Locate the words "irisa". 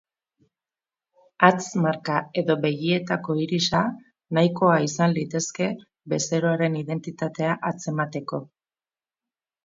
3.43-3.81